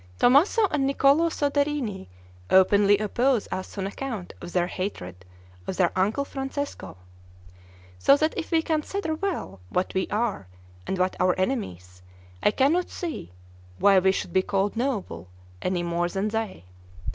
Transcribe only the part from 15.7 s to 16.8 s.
more than they.